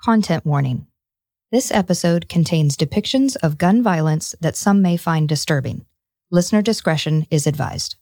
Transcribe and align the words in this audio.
Content 0.00 0.46
warning. 0.46 0.86
This 1.50 1.72
episode 1.72 2.28
contains 2.28 2.76
depictions 2.76 3.36
of 3.42 3.58
gun 3.58 3.82
violence 3.82 4.32
that 4.40 4.56
some 4.56 4.80
may 4.80 4.96
find 4.96 5.28
disturbing. 5.28 5.86
Listener 6.30 6.62
discretion 6.62 7.26
is 7.32 7.48
advised. 7.48 7.96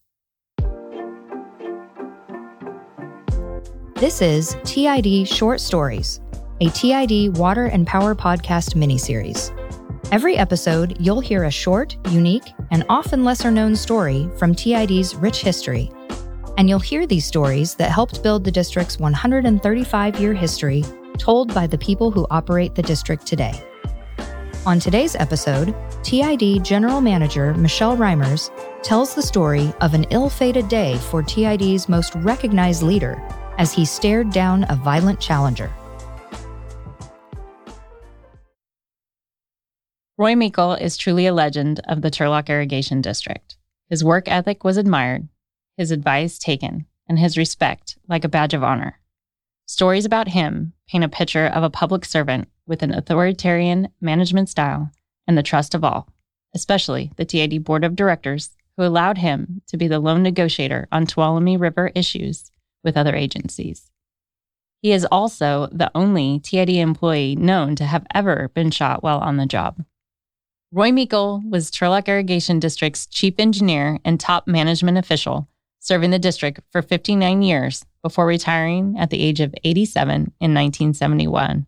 This 3.94 4.20
is 4.20 4.58
TID 4.62 5.26
Short 5.26 5.58
Stories, 5.58 6.20
a 6.60 6.68
TID 6.68 7.38
Water 7.38 7.64
and 7.64 7.86
Power 7.86 8.14
podcast 8.14 8.74
miniseries. 8.74 9.50
Every 10.12 10.36
episode, 10.36 10.98
you'll 11.00 11.20
hear 11.20 11.44
a 11.44 11.50
short, 11.50 11.96
unique, 12.10 12.52
and 12.70 12.84
often 12.90 13.24
lesser 13.24 13.50
known 13.50 13.74
story 13.74 14.28
from 14.36 14.54
TID's 14.54 15.14
rich 15.14 15.40
history. 15.40 15.90
And 16.58 16.68
you'll 16.68 16.78
hear 16.78 17.06
these 17.06 17.24
stories 17.24 17.74
that 17.76 17.90
helped 17.90 18.22
build 18.22 18.44
the 18.44 18.52
district's 18.52 18.98
135 18.98 20.20
year 20.20 20.34
history 20.34 20.84
told 21.16 21.52
by 21.54 21.66
the 21.66 21.78
people 21.78 22.10
who 22.10 22.26
operate 22.30 22.74
the 22.74 22.82
district 22.82 23.26
today. 23.26 23.60
On 24.66 24.80
today's 24.80 25.14
episode, 25.14 25.74
TID 26.02 26.64
General 26.64 27.00
Manager 27.00 27.54
Michelle 27.54 27.96
Reimers 27.96 28.50
tells 28.82 29.14
the 29.14 29.22
story 29.22 29.72
of 29.80 29.94
an 29.94 30.04
ill 30.10 30.28
fated 30.28 30.68
day 30.68 30.96
for 30.98 31.22
TID's 31.22 31.88
most 31.88 32.14
recognized 32.16 32.82
leader 32.82 33.22
as 33.58 33.72
he 33.72 33.84
stared 33.84 34.30
down 34.30 34.66
a 34.68 34.76
violent 34.76 35.20
challenger. 35.20 35.72
Roy 40.18 40.34
Meikle 40.34 40.74
is 40.74 40.96
truly 40.96 41.26
a 41.26 41.34
legend 41.34 41.80
of 41.84 42.00
the 42.02 42.10
Turlock 42.10 42.48
Irrigation 42.48 43.00
District. 43.00 43.56
His 43.88 44.02
work 44.02 44.28
ethic 44.28 44.64
was 44.64 44.78
admired, 44.78 45.28
his 45.76 45.90
advice 45.90 46.38
taken, 46.38 46.86
and 47.08 47.18
his 47.18 47.36
respect 47.36 47.98
like 48.08 48.24
a 48.24 48.28
badge 48.28 48.54
of 48.54 48.64
honor. 48.64 48.98
Stories 49.68 50.04
about 50.04 50.28
him 50.28 50.74
paint 50.88 51.02
a 51.02 51.08
picture 51.08 51.46
of 51.46 51.64
a 51.64 51.70
public 51.70 52.04
servant 52.04 52.48
with 52.68 52.84
an 52.84 52.94
authoritarian 52.94 53.88
management 54.00 54.48
style 54.48 54.92
and 55.26 55.36
the 55.36 55.42
trust 55.42 55.74
of 55.74 55.82
all, 55.82 56.08
especially 56.54 57.10
the 57.16 57.24
TID 57.24 57.64
Board 57.64 57.82
of 57.82 57.96
Directors, 57.96 58.50
who 58.76 58.84
allowed 58.84 59.18
him 59.18 59.62
to 59.66 59.76
be 59.76 59.88
the 59.88 59.98
lone 59.98 60.22
negotiator 60.22 60.86
on 60.92 61.04
Tuolumne 61.04 61.58
River 61.58 61.90
issues 61.96 62.52
with 62.84 62.96
other 62.96 63.16
agencies. 63.16 63.90
He 64.82 64.92
is 64.92 65.04
also 65.10 65.68
the 65.72 65.90
only 65.96 66.38
TID 66.38 66.70
employee 66.70 67.34
known 67.34 67.74
to 67.74 67.86
have 67.86 68.06
ever 68.14 68.52
been 68.54 68.70
shot 68.70 69.02
while 69.02 69.18
on 69.18 69.36
the 69.36 69.46
job. 69.46 69.84
Roy 70.70 70.92
Meikle 70.92 71.42
was 71.48 71.72
Turlock 71.72 72.06
Irrigation 72.06 72.60
District's 72.60 73.04
chief 73.06 73.34
engineer 73.38 73.98
and 74.04 74.20
top 74.20 74.46
management 74.46 74.96
official 74.96 75.48
serving 75.80 76.10
the 76.10 76.18
district 76.18 76.60
for 76.70 76.82
59 76.82 77.42
years 77.42 77.84
before 78.06 78.24
retiring 78.24 78.94
at 78.96 79.10
the 79.10 79.20
age 79.20 79.40
of 79.40 79.52
87 79.64 80.14
in 80.14 80.54
1971, 80.54 81.66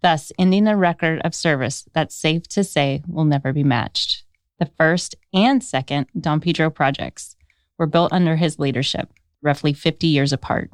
thus 0.00 0.32
ending 0.38 0.66
a 0.66 0.74
record 0.74 1.20
of 1.22 1.34
service 1.34 1.84
that's 1.92 2.14
safe 2.14 2.48
to 2.48 2.64
say 2.64 3.02
will 3.06 3.26
never 3.26 3.52
be 3.52 3.62
matched. 3.62 4.24
The 4.58 4.70
first 4.78 5.16
and 5.34 5.62
second 5.62 6.06
Don 6.18 6.40
Pedro 6.40 6.70
projects 6.70 7.36
were 7.76 7.84
built 7.84 8.10
under 8.10 8.36
his 8.36 8.58
leadership, 8.58 9.12
roughly 9.42 9.74
50 9.74 10.06
years 10.06 10.32
apart. 10.32 10.70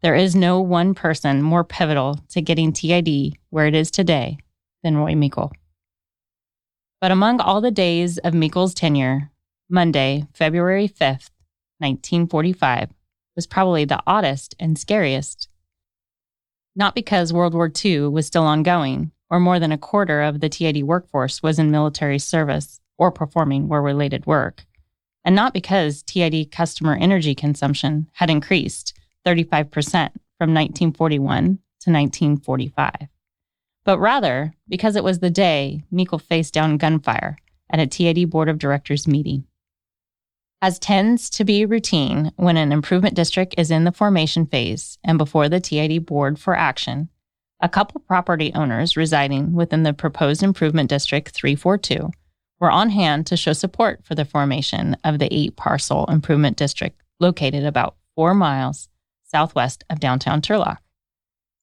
There 0.00 0.14
is 0.14 0.34
no 0.34 0.62
one 0.62 0.94
person 0.94 1.42
more 1.42 1.62
pivotal 1.62 2.18
to 2.30 2.40
getting 2.40 2.72
TID 2.72 3.34
where 3.50 3.66
it 3.66 3.74
is 3.74 3.90
today 3.90 4.38
than 4.82 4.96
Roy 4.96 5.14
Meikle. 5.14 5.52
But 7.02 7.10
among 7.10 7.42
all 7.42 7.60
the 7.60 7.70
days 7.70 8.16
of 8.16 8.32
Meikle's 8.32 8.72
tenure, 8.72 9.30
Monday, 9.68 10.26
February 10.32 10.88
5th, 10.88 11.28
1945, 11.80 12.88
was 13.34 13.46
probably 13.46 13.84
the 13.84 14.02
oddest 14.06 14.54
and 14.58 14.78
scariest. 14.78 15.48
Not 16.74 16.94
because 16.94 17.32
World 17.32 17.54
War 17.54 17.70
II 17.84 18.08
was 18.08 18.26
still 18.26 18.44
ongoing, 18.44 19.12
or 19.30 19.40
more 19.40 19.58
than 19.58 19.72
a 19.72 19.78
quarter 19.78 20.22
of 20.22 20.40
the 20.40 20.48
TID 20.48 20.82
workforce 20.84 21.42
was 21.42 21.58
in 21.58 21.70
military 21.70 22.18
service 22.18 22.80
or 22.98 23.10
performing 23.10 23.68
war 23.68 23.82
related 23.82 24.26
work, 24.26 24.64
and 25.24 25.34
not 25.34 25.54
because 25.54 26.02
TID 26.02 26.50
customer 26.52 26.94
energy 26.94 27.34
consumption 27.34 28.08
had 28.12 28.30
increased 28.30 28.92
35% 29.26 29.70
from 30.38 30.52
1941 30.52 31.58
to 31.80 31.90
1945, 31.90 33.08
but 33.84 33.98
rather 33.98 34.52
because 34.68 34.96
it 34.96 35.04
was 35.04 35.18
the 35.18 35.30
day 35.30 35.82
Meikle 35.90 36.18
faced 36.18 36.54
down 36.54 36.76
gunfire 36.76 37.36
at 37.70 37.80
a 37.80 37.86
TID 37.86 38.28
Board 38.28 38.48
of 38.48 38.58
Directors 38.58 39.08
meeting. 39.08 39.44
As 40.62 40.78
tends 40.78 41.28
to 41.30 41.44
be 41.44 41.66
routine 41.66 42.30
when 42.36 42.56
an 42.56 42.70
improvement 42.70 43.16
district 43.16 43.56
is 43.58 43.72
in 43.72 43.82
the 43.82 43.90
formation 43.90 44.46
phase 44.46 44.96
and 45.02 45.18
before 45.18 45.48
the 45.48 45.58
TID 45.58 46.06
board 46.06 46.38
for 46.38 46.56
action, 46.56 47.08
a 47.60 47.68
couple 47.68 48.00
property 48.00 48.52
owners 48.54 48.96
residing 48.96 49.54
within 49.54 49.82
the 49.82 49.92
proposed 49.92 50.40
improvement 50.40 50.88
district 50.88 51.30
342 51.30 52.12
were 52.60 52.70
on 52.70 52.90
hand 52.90 53.26
to 53.26 53.36
show 53.36 53.52
support 53.52 54.04
for 54.04 54.14
the 54.14 54.24
formation 54.24 54.96
of 55.02 55.18
the 55.18 55.34
eight 55.34 55.56
parcel 55.56 56.06
improvement 56.06 56.56
district 56.56 57.02
located 57.18 57.64
about 57.64 57.96
four 58.14 58.32
miles 58.32 58.88
southwest 59.24 59.82
of 59.90 59.98
downtown 59.98 60.40
Turlock. 60.40 60.78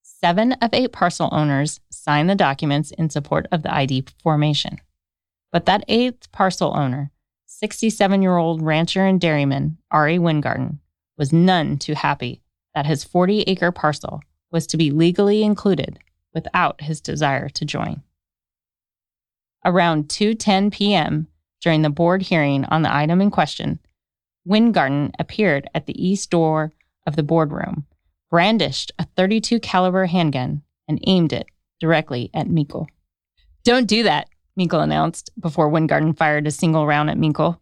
Seven 0.04 0.52
of 0.62 0.74
eight 0.74 0.92
parcel 0.92 1.30
owners 1.32 1.80
signed 1.90 2.30
the 2.30 2.36
documents 2.36 2.92
in 2.92 3.10
support 3.10 3.48
of 3.50 3.64
the 3.64 3.74
ID 3.74 4.08
formation. 4.22 4.78
But 5.54 5.68
that 5.68 5.86
eighth 5.88 6.30
parcel 6.34 6.76
owner 6.76 7.12
67 7.52 8.22
year 8.22 8.38
old 8.38 8.62
rancher 8.62 9.04
and 9.04 9.20
dairyman, 9.20 9.80
Ari 9.90 10.20
Wingarden, 10.20 10.78
was 11.18 11.34
none 11.34 11.78
too 11.80 11.96
happy 11.96 12.44
that 12.76 12.86
his 12.86 13.04
40 13.04 13.42
acre 13.42 13.72
parcel 13.72 14.22
was 14.52 14.68
to 14.68 14.78
be 14.78 14.92
legally 14.92 15.42
included 15.42 15.98
without 16.32 16.80
his 16.82 17.02
desire 17.02 17.50
to 17.50 17.66
join. 17.66 18.04
Around 19.66 20.10
2:10 20.10 20.72
p.m. 20.72 21.28
during 21.60 21.82
the 21.82 21.90
board 21.90 22.22
hearing 22.22 22.66
on 22.66 22.84
the 22.84 22.96
item 22.96 23.20
in 23.20 23.32
question, 23.32 23.80
Wingarden 24.48 25.12
appeared 25.18 25.68
at 25.74 25.88
the 25.88 26.08
east 26.08 26.30
door 26.30 26.72
of 27.08 27.16
the 27.16 27.24
boardroom, 27.24 27.88
brandished 28.30 28.92
a 29.00 29.06
32 29.18 29.60
caliber 29.60 30.06
handgun 30.06 30.62
and 30.88 31.04
aimed 31.08 31.34
it 31.34 31.48
directly 31.80 32.30
at 32.32 32.48
Meikle. 32.48 32.88
Don't 33.64 33.88
do 33.88 34.04
that, 34.04 34.30
Meikle 34.60 34.82
announced 34.82 35.32
before 35.40 35.72
Wingarden 35.72 36.18
fired 36.18 36.46
a 36.46 36.52
single 36.52 36.86
round 36.86 37.10
at 37.10 37.18
Meikle. 37.18 37.62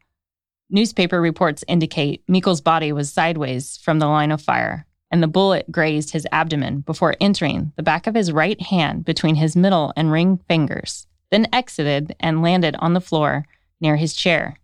Newspaper 0.72 1.22
reports 1.22 1.64
indicate 1.68 2.24
Meikle's 2.28 2.60
body 2.60 2.92
was 2.92 3.14
sideways 3.14 3.78
from 3.78 4.00
the 4.00 4.08
line 4.08 4.32
of 4.32 4.42
fire, 4.42 4.88
and 5.12 5.22
the 5.22 5.28
bullet 5.28 5.72
grazed 5.72 6.12
his 6.12 6.26
abdomen 6.32 6.80
before 6.80 7.16
entering 7.22 7.72
the 7.76 7.84
back 7.84 8.08
of 8.08 8.16
his 8.16 8.32
right 8.32 8.60
hand 8.60 9.06
between 9.06 9.36
his 9.36 9.56
middle 9.56 9.94
and 9.96 10.12
ring 10.12 10.40
fingers, 10.48 11.06
then 11.30 11.48
exited 11.54 12.16
and 12.20 12.42
landed 12.42 12.76
on 12.80 12.94
the 12.94 13.00
floor 13.00 13.46
near 13.80 13.96
his 13.96 14.16
chair. 14.16 14.58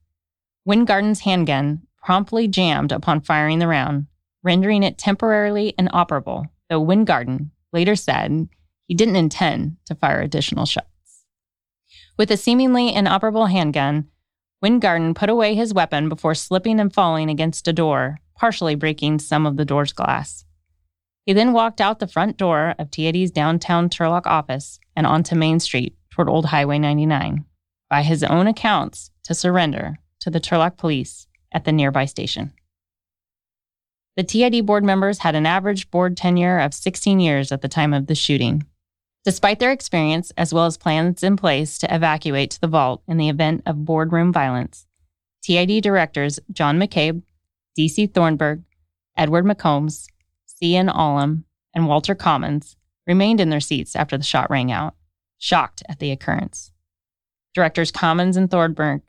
Wingarden's 0.68 1.20
handgun 1.20 1.84
promptly 2.04 2.48
jammed 2.48 2.92
upon 2.92 3.22
firing 3.22 3.60
the 3.60 3.68
round, 3.68 4.08
rendering 4.42 4.82
it 4.82 4.98
temporarily 4.98 5.76
inoperable, 5.78 6.48
though 6.68 6.84
Wingarden 6.84 7.52
later 7.72 7.96
said 7.96 8.50
he 8.88 8.96
didn't 8.96 9.18
intend 9.18 9.78
to 9.86 9.94
fire 9.94 10.20
additional 10.20 10.66
shots. 10.66 10.88
With 12.16 12.30
a 12.30 12.38
seemingly 12.38 12.94
inoperable 12.94 13.48
handgun, 13.48 14.08
Wingarden 14.64 15.16
put 15.16 15.30
away 15.30 15.56
his 15.56 15.74
weapon 15.74 16.10
before 16.10 16.36
slipping 16.36 16.80
and 16.80 16.94
falling 16.94 17.30
against 17.30 17.68
a 17.68 17.74
door, 17.74 18.20
partially 18.36 18.76
breaking 18.76 19.20
some 19.20 19.46
of 19.46 19.58
the 19.58 19.66
door's 19.66 19.94
glass. 19.94 20.46
He 21.26 21.34
then 21.34 21.54
walked 21.54 21.82
out 21.82 22.00
the 22.00 22.08
front 22.08 22.38
door 22.38 22.76
of 22.78 22.92
TID's 22.92 23.32
downtown 23.32 23.90
Turlock 23.90 24.28
office 24.28 24.80
and 24.96 25.08
onto 25.08 25.36
Main 25.36 25.60
Street 25.60 25.96
toward 26.12 26.30
Old 26.30 26.46
Highway 26.46 26.78
99, 26.78 27.46
by 27.90 28.04
his 28.04 28.24
own 28.24 28.46
accounts, 28.46 29.10
to 29.24 29.34
surrender 29.34 29.98
to 30.20 30.30
the 30.30 30.40
Turlock 30.40 30.78
police 30.78 31.28
at 31.52 31.66
the 31.66 31.72
nearby 31.72 32.06
station. 32.06 32.54
The 34.16 34.24
TID 34.24 34.66
board 34.66 34.84
members 34.84 35.20
had 35.20 35.34
an 35.34 35.48
average 35.48 35.90
board 35.90 36.16
tenure 36.16 36.60
of 36.60 36.74
16 36.74 37.20
years 37.20 37.52
at 37.52 37.62
the 37.62 37.68
time 37.68 37.94
of 37.94 38.06
the 38.06 38.16
shooting, 38.16 38.66
Despite 39.26 39.60
their 39.60 39.72
experience, 39.72 40.32
as 40.36 40.54
well 40.54 40.66
as 40.66 40.76
plans 40.76 41.24
in 41.24 41.38
place 41.38 41.78
to 41.78 41.94
evacuate 41.94 42.52
to 42.52 42.62
the 42.62 42.68
vault 42.68 43.04
in 43.08 43.18
the 43.18 43.30
event 43.30 43.64
of 43.66 43.86
boardroom 43.86 44.34
violence, 44.34 44.86
TID 45.42 45.82
directors 45.82 46.40
John 46.52 46.78
McCabe, 46.78 47.22
D.C. 47.76 48.08
Thornburg, 48.08 48.64
Edward 49.16 49.46
McCombs, 49.46 50.08
C.N. 50.46 50.90
Allum, 50.90 51.46
and 51.74 51.88
Walter 51.88 52.16
Commons 52.16 52.76
remained 53.08 53.40
in 53.40 53.50
their 53.50 53.60
seats 53.60 53.96
after 53.96 54.18
the 54.18 54.24
shot 54.24 54.50
rang 54.50 54.72
out, 54.72 54.96
shocked 55.38 55.84
at 55.88 56.00
the 56.00 56.12
occurrence. 56.12 56.72
Directors 57.54 57.92
Commons 57.92 58.38
and 58.38 58.50
Thornburg 58.50 59.02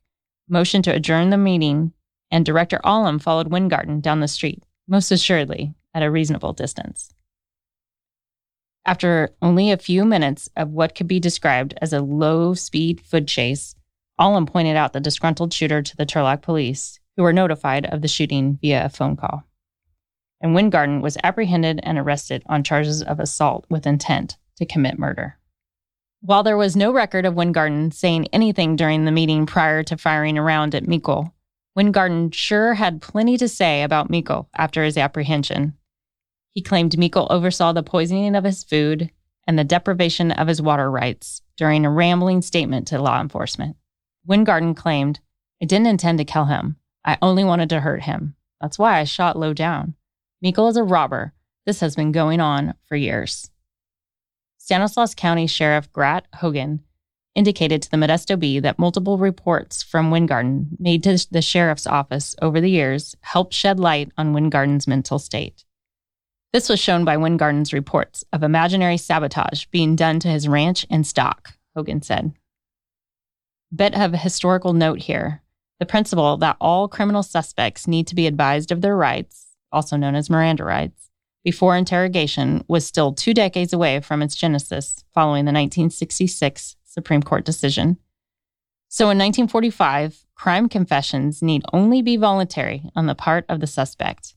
motioned 0.48 0.84
to 0.84 0.94
adjourn 0.94 1.30
the 1.30 1.38
meeting, 1.38 1.92
and 2.30 2.44
Director 2.44 2.80
Allum 2.84 3.18
followed 3.18 3.50
Wingarden 3.50 4.00
down 4.02 4.20
the 4.20 4.28
street, 4.28 4.62
most 4.86 5.10
assuredly 5.10 5.74
at 5.94 6.02
a 6.02 6.10
reasonable 6.10 6.52
distance. 6.52 7.13
After 8.86 9.30
only 9.40 9.70
a 9.70 9.78
few 9.78 10.04
minutes 10.04 10.50
of 10.56 10.70
what 10.70 10.94
could 10.94 11.08
be 11.08 11.18
described 11.18 11.74
as 11.80 11.92
a 11.92 12.02
low 12.02 12.52
speed 12.52 13.00
foot 13.00 13.26
chase, 13.26 13.74
Allum 14.18 14.46
pointed 14.46 14.76
out 14.76 14.92
the 14.92 15.00
disgruntled 15.00 15.52
shooter 15.52 15.82
to 15.82 15.96
the 15.96 16.04
Turlock 16.04 16.42
police, 16.42 17.00
who 17.16 17.22
were 17.22 17.32
notified 17.32 17.86
of 17.86 18.02
the 18.02 18.08
shooting 18.08 18.58
via 18.60 18.84
a 18.84 18.88
phone 18.88 19.16
call. 19.16 19.44
And 20.40 20.54
Wingarden 20.54 21.00
was 21.00 21.16
apprehended 21.24 21.80
and 21.82 21.98
arrested 21.98 22.42
on 22.46 22.62
charges 22.62 23.02
of 23.02 23.18
assault 23.18 23.64
with 23.70 23.86
intent 23.86 24.36
to 24.56 24.66
commit 24.66 24.98
murder. 24.98 25.38
While 26.20 26.42
there 26.42 26.56
was 26.56 26.76
no 26.76 26.92
record 26.92 27.24
of 27.24 27.34
Wingarden 27.34 27.92
saying 27.92 28.28
anything 28.32 28.76
during 28.76 29.04
the 29.04 29.12
meeting 29.12 29.46
prior 29.46 29.82
to 29.84 29.96
firing 29.96 30.36
around 30.36 30.74
at 30.74 30.86
Meikle, 30.86 31.34
Wingarden 31.76 32.32
sure 32.32 32.74
had 32.74 33.02
plenty 33.02 33.36
to 33.38 33.48
say 33.48 33.82
about 33.82 34.10
Meikle 34.10 34.48
after 34.54 34.84
his 34.84 34.96
apprehension. 34.96 35.74
He 36.54 36.62
claimed 36.62 36.96
Meikle 36.96 37.26
oversaw 37.30 37.72
the 37.72 37.82
poisoning 37.82 38.36
of 38.36 38.44
his 38.44 38.62
food 38.62 39.10
and 39.46 39.58
the 39.58 39.64
deprivation 39.64 40.30
of 40.30 40.46
his 40.46 40.62
water 40.62 40.88
rights 40.88 41.42
during 41.56 41.84
a 41.84 41.90
rambling 41.90 42.42
statement 42.42 42.86
to 42.88 43.02
law 43.02 43.20
enforcement. 43.20 43.76
Wingarden 44.26 44.76
claimed, 44.76 45.18
I 45.60 45.66
didn't 45.66 45.88
intend 45.88 46.18
to 46.18 46.24
kill 46.24 46.44
him. 46.44 46.76
I 47.04 47.18
only 47.20 47.42
wanted 47.42 47.68
to 47.70 47.80
hurt 47.80 48.04
him. 48.04 48.36
That's 48.60 48.78
why 48.78 48.98
I 48.98 49.04
shot 49.04 49.38
low 49.38 49.52
down. 49.52 49.94
Meikle 50.40 50.68
is 50.68 50.76
a 50.76 50.84
robber. 50.84 51.34
This 51.66 51.80
has 51.80 51.96
been 51.96 52.12
going 52.12 52.40
on 52.40 52.74
for 52.84 52.96
years. 52.96 53.50
Stanislaus 54.58 55.14
County 55.14 55.46
Sheriff 55.46 55.92
Grat 55.92 56.26
Hogan 56.36 56.84
indicated 57.34 57.82
to 57.82 57.90
the 57.90 57.96
Modesto 57.96 58.38
Bee 58.38 58.60
that 58.60 58.78
multiple 58.78 59.18
reports 59.18 59.82
from 59.82 60.10
Wingarden 60.10 60.68
made 60.78 61.02
to 61.02 61.26
the 61.30 61.42
sheriff's 61.42 61.86
office 61.86 62.36
over 62.40 62.60
the 62.60 62.70
years 62.70 63.16
helped 63.20 63.52
shed 63.52 63.80
light 63.80 64.12
on 64.16 64.32
Wingarden's 64.32 64.86
mental 64.86 65.18
state. 65.18 65.64
This 66.54 66.68
was 66.68 66.78
shown 66.78 67.04
by 67.04 67.16
Wingarden's 67.16 67.72
reports 67.72 68.22
of 68.32 68.44
imaginary 68.44 68.96
sabotage 68.96 69.64
being 69.72 69.96
done 69.96 70.20
to 70.20 70.28
his 70.28 70.46
ranch 70.46 70.86
and 70.88 71.04
stock, 71.04 71.54
Hogan 71.74 72.00
said. 72.00 72.32
Bit 73.74 73.96
of 73.96 74.14
a 74.14 74.18
historical 74.18 74.72
note 74.72 75.00
here 75.00 75.42
the 75.80 75.84
principle 75.84 76.36
that 76.36 76.56
all 76.60 76.86
criminal 76.86 77.24
suspects 77.24 77.88
need 77.88 78.06
to 78.06 78.14
be 78.14 78.28
advised 78.28 78.70
of 78.70 78.82
their 78.82 78.96
rights, 78.96 79.56
also 79.72 79.96
known 79.96 80.14
as 80.14 80.30
Miranda 80.30 80.62
rights, 80.62 81.10
before 81.42 81.76
interrogation 81.76 82.64
was 82.68 82.86
still 82.86 83.12
two 83.12 83.34
decades 83.34 83.72
away 83.72 83.98
from 83.98 84.22
its 84.22 84.36
genesis 84.36 85.04
following 85.12 85.46
the 85.46 85.50
1966 85.50 86.76
Supreme 86.84 87.24
Court 87.24 87.44
decision. 87.44 87.98
So 88.88 89.06
in 89.06 89.18
1945, 89.18 90.24
crime 90.36 90.68
confessions 90.68 91.42
need 91.42 91.64
only 91.72 92.00
be 92.00 92.16
voluntary 92.16 92.92
on 92.94 93.06
the 93.06 93.16
part 93.16 93.44
of 93.48 93.58
the 93.58 93.66
suspect. 93.66 94.36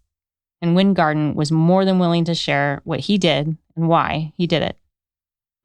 And 0.61 0.75
Wingarden 0.75 1.35
was 1.35 1.51
more 1.51 1.85
than 1.85 1.99
willing 1.99 2.25
to 2.25 2.35
share 2.35 2.81
what 2.83 3.01
he 3.01 3.17
did 3.17 3.57
and 3.75 3.87
why 3.87 4.33
he 4.35 4.47
did 4.47 4.63
it. 4.63 4.77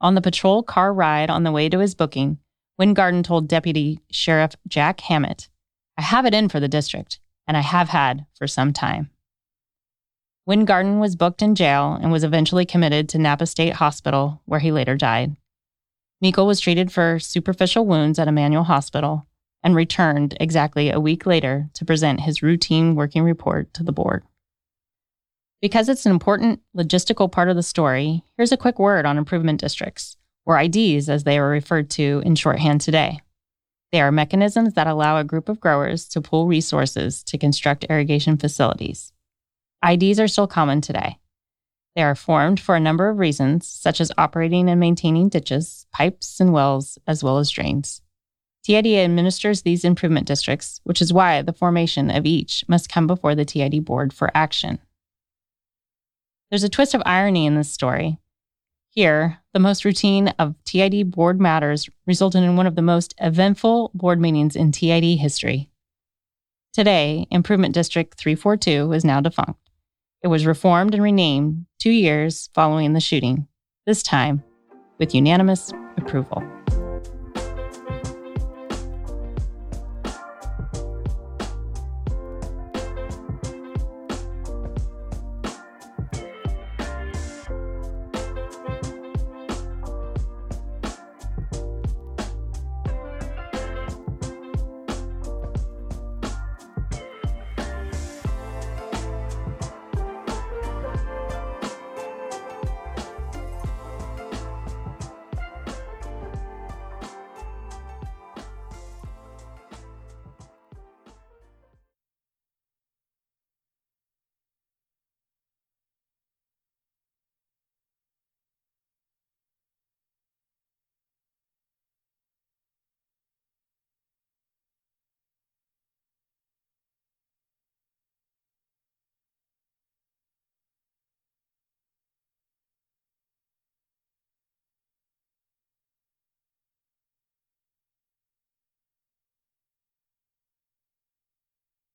On 0.01 0.15
the 0.15 0.21
patrol 0.21 0.63
car 0.63 0.93
ride 0.93 1.31
on 1.31 1.45
the 1.45 1.53
way 1.53 1.69
to 1.69 1.79
his 1.79 1.95
booking, 1.95 2.39
Wingarden 2.81 3.23
told 3.23 3.49
Deputy 3.49 4.01
Sheriff 4.11 4.53
Jack 4.67 5.01
Hammett, 5.03 5.49
I 5.97 6.03
have 6.03 6.27
it 6.27 6.35
in 6.35 6.49
for 6.49 6.59
the 6.59 6.69
district, 6.69 7.21
and 7.47 7.57
I 7.57 7.61
have 7.61 7.91
had 7.91 8.27
for 8.37 8.47
some 8.47 8.73
time. 8.73 9.11
Wingarden 10.49 10.99
was 10.99 11.15
booked 11.15 11.43
in 11.43 11.55
jail 11.55 11.97
and 12.01 12.11
was 12.11 12.25
eventually 12.25 12.67
committed 12.67 13.09
to 13.09 13.19
Napa 13.19 13.47
State 13.47 13.75
Hospital, 13.75 14.43
where 14.45 14.61
he 14.61 14.73
later 14.73 14.97
died. 14.97 15.37
Meikle 16.21 16.47
was 16.47 16.61
treated 16.61 16.91
for 16.91 17.19
superficial 17.21 17.87
wounds 17.87 18.19
at 18.19 18.29
Emanuel 18.29 18.65
Hospital 18.65 19.27
and 19.63 19.77
returned 19.77 20.37
exactly 20.41 20.91
a 20.91 20.99
week 20.99 21.27
later 21.27 21.69
to 21.75 21.85
present 21.85 22.23
his 22.23 22.43
routine 22.43 22.97
working 22.97 23.23
report 23.23 23.73
to 23.75 23.85
the 23.85 23.93
board. 23.93 24.25
Because 25.63 25.89
it's 25.89 26.07
an 26.07 26.13
important 26.13 26.61
logistical 26.77 27.31
part 27.31 27.49
of 27.49 27.55
the 27.55 27.63
story, 27.63 28.25
here's 28.37 28.51
a 28.51 28.57
quick 28.57 28.81
word 28.81 29.07
on 29.07 29.17
improvement 29.17 29.61
districts, 29.61 30.17
or 30.45 30.59
IDs 30.61 31.09
as 31.09 31.23
they 31.23 31.39
are 31.39 31.49
referred 31.49 31.89
to 31.91 32.21
in 32.27 32.35
shorthand 32.35 32.81
today. 32.81 33.21
They 33.93 34.01
are 34.01 34.11
mechanisms 34.11 34.75
that 34.75 34.89
allow 34.89 35.19
a 35.19 35.25
group 35.25 35.49
of 35.49 35.61
growers 35.61 36.09
to 36.09 36.21
pool 36.21 36.49
resources 36.49 37.23
to 37.25 37.39
construct 37.39 37.85
irrigation 37.85 38.39
facilities. 38.39 39.13
IDs 39.89 40.19
are 40.19 40.27
still 40.27 40.49
common 40.49 40.81
today. 40.81 41.19
They 41.95 42.03
are 42.03 42.17
formed 42.17 42.59
for 42.59 42.75
a 42.75 42.81
number 42.81 43.09
of 43.09 43.21
reasons, 43.21 43.65
such 43.65 44.01
as 44.01 44.11
operating 44.19 44.69
and 44.69 44.81
maintaining 44.81 45.29
ditches, 45.29 45.87
pipes, 45.93 46.41
and 46.41 46.53
wells, 46.53 46.99
as 47.07 47.23
well 47.23 47.39
as 47.39 47.51
drains. 47.51 48.03
TID 48.65 48.87
administers 48.87 49.63
these 49.63 49.85
improvement 49.85 50.27
districts, 50.27 50.81
which 50.83 51.01
is 51.01 51.13
why 51.13 51.41
the 51.41 51.53
formation 51.53 52.11
of 52.11 52.27
each 52.27 52.65
must 52.67 52.89
come 52.91 53.07
before 53.07 53.37
the 53.37 53.45
TID 53.45 53.85
board 53.85 54.13
for 54.13 54.29
action. 54.37 54.81
There's 56.53 56.65
a 56.65 56.69
twist 56.69 56.93
of 56.93 57.01
irony 57.07 57.47
in 57.47 57.55
this 57.55 57.73
story. 57.73 58.19
Here, 58.91 59.39
the 59.55 59.59
most 59.59 59.87
routine 59.87 60.29
of 60.39 60.55
TID 60.65 61.11
board 61.11 61.41
matters 61.41 61.89
resulted 62.07 62.43
in 62.43 62.57
one 62.57 62.67
of 62.67 62.75
the 62.75 62.83
most 62.83 63.15
eventful 63.19 63.91
board 63.95 64.21
meetings 64.21 64.55
in 64.55 64.71
TID 64.71 65.19
history. 65.19 65.71
Today, 66.75 67.27
Improvement 67.31 67.73
District 67.73 68.15
342 68.19 68.93
is 68.93 69.03
now 69.03 69.23
defunct. 69.23 69.71
It 70.23 70.29
was 70.29 70.45
reformed 70.45 70.93
and 70.93 71.03
renamed 71.03 71.65
two 71.79 71.91
years 71.91 72.51
following 72.53 72.93
the 72.93 73.01
shooting, 73.01 73.49
this 73.87 74.03
time 74.03 74.45
with 74.99 75.15
unanimous 75.15 75.73
approval. 75.97 76.45